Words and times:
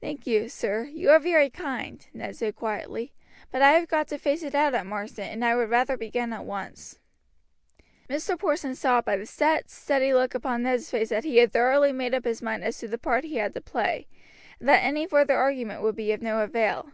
"Thank 0.00 0.26
you, 0.26 0.48
sir, 0.48 0.84
you 0.84 1.10
are 1.10 1.18
very 1.18 1.50
kind," 1.50 2.06
Ned 2.14 2.34
said 2.34 2.56
quietly; 2.56 3.12
"but 3.50 3.60
I 3.60 3.72
have 3.72 3.88
got 3.88 4.08
to 4.08 4.16
face 4.16 4.42
it 4.42 4.54
out 4.54 4.72
at 4.72 4.86
Marsden, 4.86 5.26
and 5.28 5.44
I 5.44 5.54
would 5.54 5.68
rather 5.68 5.98
begin 5.98 6.32
at 6.32 6.46
once." 6.46 6.98
Mr. 8.08 8.38
Porson 8.38 8.74
saw 8.74 9.02
by 9.02 9.18
the 9.18 9.26
set, 9.26 9.68
steady 9.68 10.14
look 10.14 10.34
upon 10.34 10.62
Ned's 10.62 10.88
face 10.90 11.10
that 11.10 11.24
he 11.24 11.36
had 11.36 11.52
thoroughly 11.52 11.92
made 11.92 12.14
up 12.14 12.24
his 12.24 12.40
mind 12.40 12.64
as 12.64 12.78
to 12.78 12.88
the 12.88 12.96
part 12.96 13.24
he 13.24 13.36
had 13.36 13.52
to 13.52 13.60
play, 13.60 14.06
and 14.58 14.66
that 14.66 14.82
any 14.82 15.06
further 15.06 15.36
argument 15.36 15.82
would 15.82 15.94
be 15.94 16.10
of 16.12 16.22
no 16.22 16.40
avail. 16.40 16.92